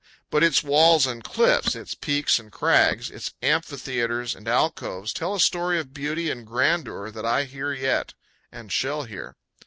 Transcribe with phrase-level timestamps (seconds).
[0.31, 5.39] But its walls and cliffs, its peaks and crags, its amphitheaters and alcoves, tell a
[5.39, 8.15] story of beauty and grandeur that I hear yet
[8.51, 9.35] and shall hear.